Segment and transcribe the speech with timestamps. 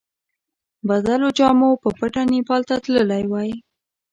[0.87, 3.51] بدلو جامو په پټه نیپال ته تللی وای.